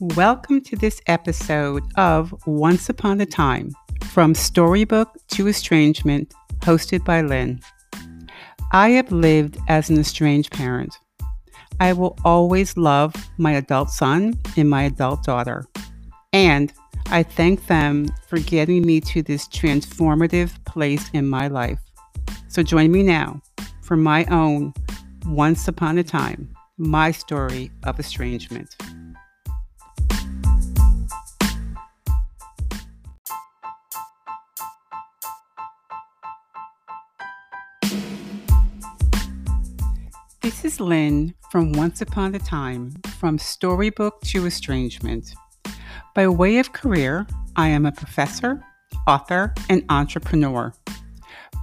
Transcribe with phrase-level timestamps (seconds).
[0.00, 3.72] Welcome to this episode of Once Upon a Time
[4.04, 7.60] From Storybook to Estrangement, hosted by Lynn.
[8.70, 10.96] I have lived as an estranged parent.
[11.80, 15.64] I will always love my adult son and my adult daughter.
[16.32, 16.72] And
[17.06, 21.80] I thank them for getting me to this transformative place in my life.
[22.46, 23.42] So join me now
[23.82, 24.74] for my own
[25.26, 28.76] Once Upon a Time, my story of estrangement.
[40.80, 45.34] Lynn from Once Upon a Time, from Storybook to Estrangement.
[46.14, 48.62] By way of career, I am a professor,
[49.06, 50.72] author, and entrepreneur.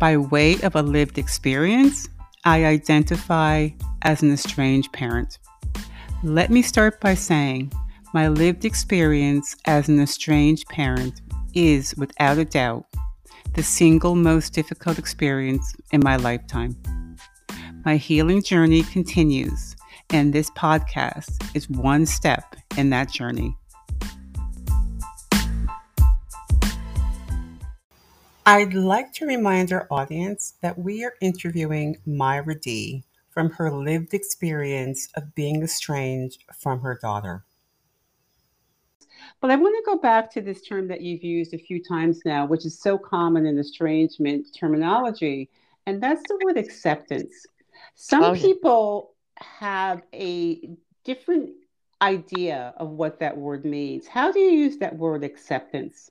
[0.00, 2.08] By way of a lived experience,
[2.44, 3.68] I identify
[4.02, 5.38] as an estranged parent.
[6.22, 7.72] Let me start by saying
[8.12, 11.20] my lived experience as an estranged parent
[11.54, 12.86] is, without a doubt,
[13.54, 16.76] the single most difficult experience in my lifetime.
[17.84, 19.76] My healing journey continues,
[20.08, 23.58] and this podcast is one step in that journey.
[28.46, 34.14] I'd like to remind our audience that we are interviewing Myra D from her lived
[34.14, 37.44] experience of being estranged from her daughter.
[39.42, 42.22] But I want to go back to this term that you've used a few times
[42.24, 45.50] now, which is so common in estrangement terminology,
[45.84, 47.46] and that's the word acceptance.
[47.94, 50.68] Some oh, people have a
[51.04, 51.50] different
[52.00, 54.06] idea of what that word means.
[54.06, 56.10] How do you use that word acceptance?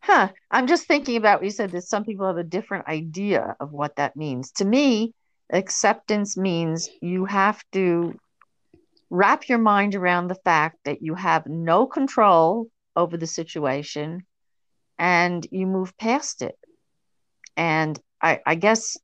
[0.00, 0.28] Huh.
[0.50, 3.72] I'm just thinking about what you said that some people have a different idea of
[3.72, 4.50] what that means.
[4.52, 5.14] To me,
[5.52, 8.18] acceptance means you have to
[9.10, 14.26] wrap your mind around the fact that you have no control over the situation
[14.98, 16.58] and you move past it.
[17.56, 18.96] And I, I guess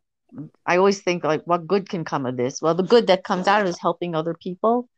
[0.67, 2.61] I always think like, what good can come of this?
[2.63, 4.89] Well, the good that comes out is helping other people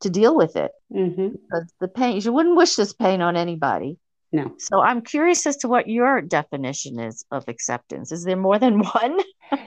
[0.00, 0.70] to deal with it.
[0.92, 1.28] Mm-hmm.
[1.28, 3.98] Because the pain, you wouldn't wish this pain on anybody.
[4.32, 4.52] No.
[4.58, 8.10] So I'm curious as to what your definition is of acceptance.
[8.10, 9.20] Is there more than one?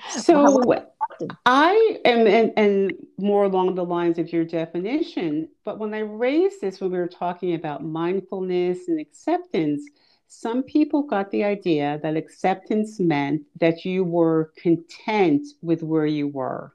[0.09, 0.61] So
[1.45, 5.47] I am, and, and more along the lines of your definition.
[5.63, 9.83] But when I raised this, when we were talking about mindfulness and acceptance,
[10.27, 16.27] some people got the idea that acceptance meant that you were content with where you
[16.27, 16.73] were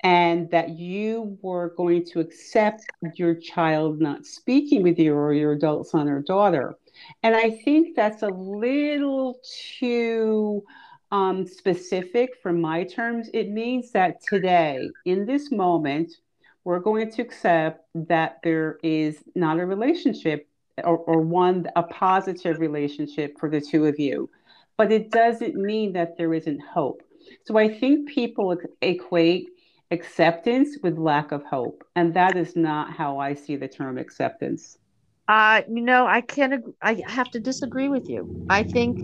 [0.00, 2.84] and that you were going to accept
[3.14, 6.76] your child not speaking with you or your adult son or daughter.
[7.22, 9.38] And I think that's a little
[9.78, 10.64] too
[11.10, 13.28] um, specific for my terms.
[13.34, 16.12] It means that today, in this moment,
[16.64, 20.47] we're going to accept that there is not a relationship
[20.84, 24.30] or, or one a positive relationship for the two of you.
[24.76, 27.02] But it doesn't mean that there isn't hope.
[27.44, 29.48] So i think people equate
[29.90, 31.84] acceptance with lack of hope.
[31.96, 34.76] And that is not how i see the term acceptance.
[35.26, 38.30] Uh you know i can't i have to disagree with you.
[38.48, 38.98] I think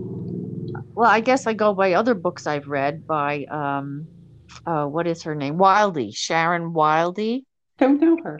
[0.95, 4.07] well i guess i go by other books i've read by um
[4.65, 5.57] uh what is her name?
[5.57, 7.43] Wildey sharon Wildey.
[7.77, 8.39] Don't know her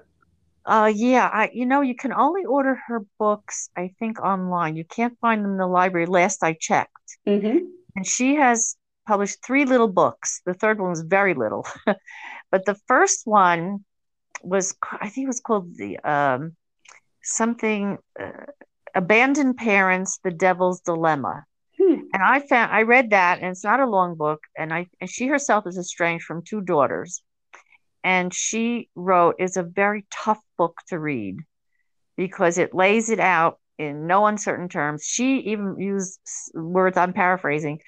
[0.66, 4.76] uh, yeah, I you know you can only order her books I think online.
[4.76, 6.08] You can't find them in the library.
[6.08, 7.66] Last I checked, mm-hmm.
[7.96, 8.76] and she has
[9.08, 10.42] published three little books.
[10.46, 11.68] The third one was very little,
[12.52, 13.86] but the first one
[14.42, 16.56] was I think it was called the um,
[17.22, 18.46] something uh,
[18.96, 21.44] abandoned parents, the devil's dilemma.
[21.78, 22.00] Hmm.
[22.14, 24.42] And I found I read that, and it's not a long book.
[24.58, 27.22] And I and she herself is estranged from two daughters,
[28.06, 31.40] and she wrote is a very tough book to read
[32.16, 35.04] because it lays it out in no uncertain terms.
[35.04, 36.20] She even used
[36.54, 37.82] words I'm paraphrasing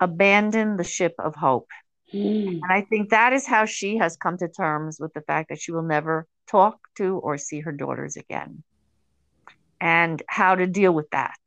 [0.00, 1.68] abandon the ship of hope.
[2.14, 2.60] Mm.
[2.62, 5.60] And I think that is how she has come to terms with the fact that
[5.60, 8.62] she will never talk to or see her daughters again
[9.82, 11.38] and how to deal with that.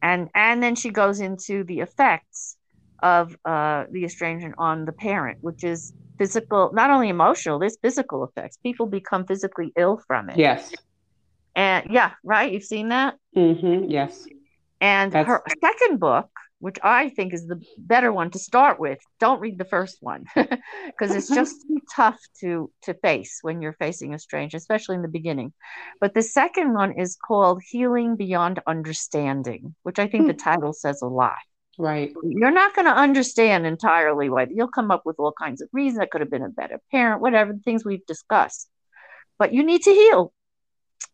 [0.00, 2.56] And and then she goes into the effects
[3.02, 8.24] of uh, the estrangement on the parent, which is physical, not only emotional, there's physical
[8.24, 8.58] effects.
[8.58, 10.38] People become physically ill from it.
[10.38, 10.72] Yes.
[11.56, 12.52] And yeah, right.
[12.52, 13.16] You've seen that?
[13.36, 13.90] Mm-hmm.
[13.90, 14.26] Yes.
[14.80, 15.26] And That's...
[15.26, 19.58] her second book, which I think is the better one to start with, don't read
[19.58, 24.18] the first one because it's just too tough to to face when you're facing a
[24.18, 25.52] strange, especially in the beginning.
[26.00, 30.38] But the second one is called Healing Beyond Understanding, which I think the hmm.
[30.50, 31.36] title says a lot.
[31.80, 32.12] Right.
[32.22, 36.00] You're not going to understand entirely why you'll come up with all kinds of reasons.
[36.00, 38.68] I could have been a better parent, whatever the things we've discussed.
[39.38, 40.30] but you need to heal.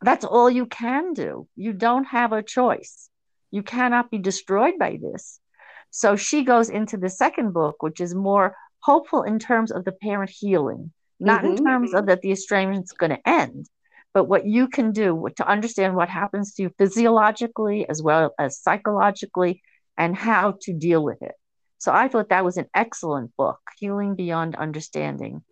[0.03, 1.47] That's all you can do.
[1.55, 3.09] You don't have a choice.
[3.53, 5.39] You cannot be destroyed by this.
[5.91, 9.93] So she goes into the second book, which is more hopeful in terms of the
[9.93, 11.59] parent healing, not mm-hmm.
[11.59, 13.69] in terms of that the estrangement's going to end,
[14.13, 18.61] but what you can do to understand what happens to you physiologically as well as
[18.61, 19.63] psychologically
[19.99, 21.35] and how to deal with it.
[21.79, 25.43] So I thought that was an excellent book, Healing Beyond Understanding.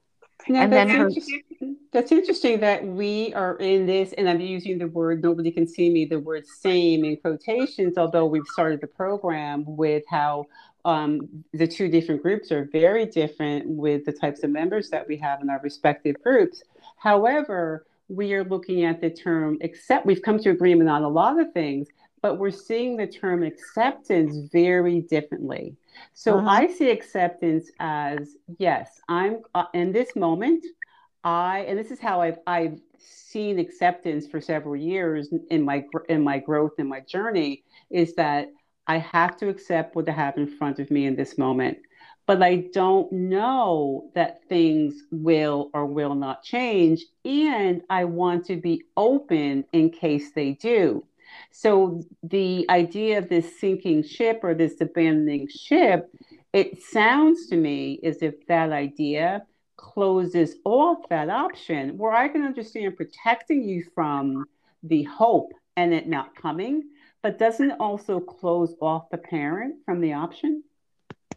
[0.48, 1.76] Now, and that's, then her, interesting.
[1.92, 5.88] that's interesting that we are in this, and I'm using the word nobody can see
[5.90, 10.46] me, the word same in quotations, although we've started the program with how
[10.84, 15.16] um, the two different groups are very different with the types of members that we
[15.16, 16.62] have in our respective groups.
[16.98, 21.40] However, we are looking at the term except We've come to agreement on a lot
[21.40, 21.88] of things,
[22.24, 25.76] but we're seeing the term acceptance very differently.
[26.14, 26.48] So uh-huh.
[26.48, 30.64] I see acceptance as yes, I'm uh, in this moment.
[31.22, 36.24] I and this is how I've I've seen acceptance for several years in my in
[36.24, 38.48] my growth in my journey is that
[38.86, 41.76] I have to accept what I have in front of me in this moment
[42.26, 47.04] but I don't know that things will or will not change.
[47.26, 51.04] And I want to be open in case they do.
[51.50, 56.10] So the idea of this sinking ship or this abandoning ship,
[56.52, 59.44] it sounds to me as if that idea
[59.76, 64.44] closes off that option where I can understand protecting you from
[64.82, 66.84] the hope and it not coming,
[67.22, 70.62] but doesn't it also close off the parent from the option?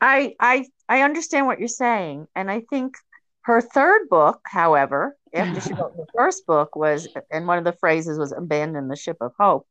[0.02, 2.96] I I I understand what you're saying, and I think
[3.42, 7.78] her third book, however, after she wrote the first book, was and one of the
[7.80, 9.66] phrases was "abandon the ship of hope,"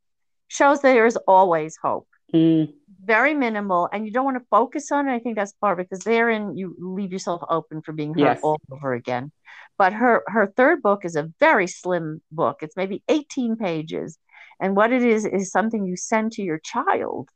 [0.49, 2.09] shows that there is always hope.
[2.35, 2.73] Mm.
[3.05, 5.15] Very minimal, and you don't want to focus on it.
[5.15, 8.41] I think that's part because therein you leave yourself open for being hurt yes.
[8.43, 9.31] all over again.
[9.79, 12.59] But her her third book is a very slim book.
[12.63, 14.19] It's maybe 18 pages,
[14.61, 17.29] and what it is is something you send to your child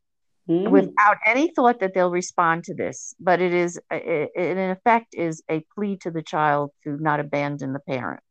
[0.48, 0.68] mm.
[0.68, 3.14] without any thought that they'll respond to this.
[3.20, 7.20] But it is, it, it, in effect, is a plea to the child to not
[7.20, 8.22] abandon the parent.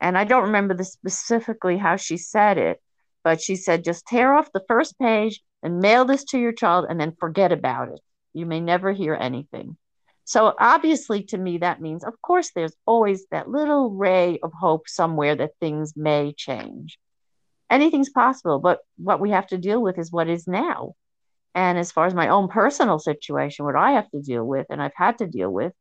[0.00, 2.80] And I don't remember the specifically how she said it,
[3.22, 6.86] but she said, just tear off the first page and mail this to your child
[6.88, 8.00] and then forget about it.
[8.32, 9.76] You may never hear anything.
[10.24, 14.88] So obviously, to me, that means, of course, there's always that little ray of hope
[14.88, 16.98] somewhere that things may change.
[17.68, 20.94] Anything's possible, but what we have to deal with is what is now.
[21.54, 24.80] And as far as my own personal situation, what I have to deal with and
[24.80, 25.72] I've had to deal with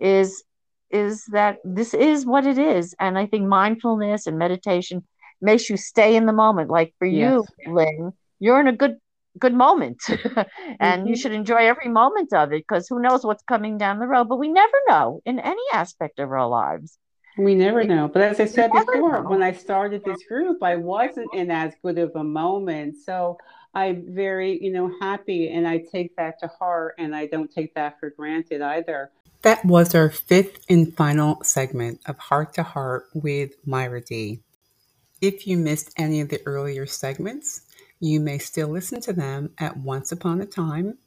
[0.00, 0.42] is
[0.90, 2.94] is that this is what it is.
[3.00, 5.04] And I think mindfulness and meditation
[5.44, 6.70] makes you stay in the moment.
[6.70, 7.42] Like for yes.
[7.58, 8.96] you, Lynn, you're in a good
[9.36, 11.06] good moment and mm-hmm.
[11.08, 14.28] you should enjoy every moment of it because who knows what's coming down the road
[14.28, 16.98] but we never know in any aspect of our lives
[17.36, 19.28] we never know but as i said before know.
[19.28, 23.36] when i started this group i wasn't in as good of a moment so
[23.74, 27.74] I'm very, you know, happy and I take that to heart and I don't take
[27.74, 29.10] that for granted either.
[29.42, 34.40] That was our fifth and final segment of Heart to Heart with Myra D.
[35.20, 37.62] If you missed any of the earlier segments,
[38.00, 40.98] you may still listen to them at Once Upon a Time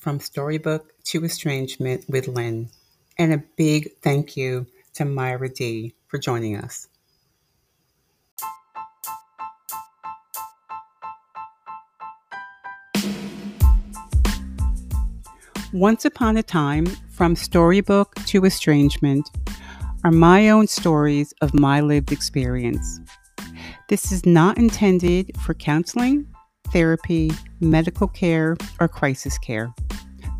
[0.00, 2.68] from Storybook to Estrangement with Lynn.
[3.16, 6.88] And a big thank you to Myra D for joining us.
[15.72, 19.30] Once Upon a Time, From Storybook to Estrangement,
[20.04, 23.00] are my own stories of my lived experience.
[23.88, 26.26] This is not intended for counseling,
[26.68, 27.30] therapy,
[27.60, 29.72] medical care, or crisis care.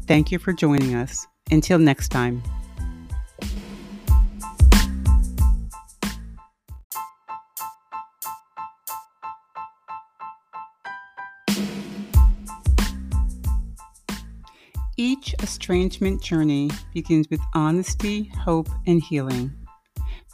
[0.07, 1.27] Thank you for joining us.
[1.51, 2.43] Until next time.
[14.99, 19.51] Each estrangement journey begins with honesty, hope, and healing.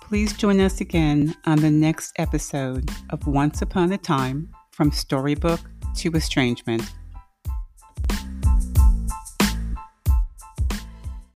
[0.03, 5.61] Please join us again on the next episode of Once Upon a Time from Storybook
[5.99, 6.83] to Estrangement.